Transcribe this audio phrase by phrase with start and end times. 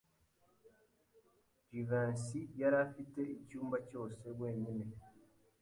[1.69, 4.85] Jivency yari afite icyumba cyose wenyine.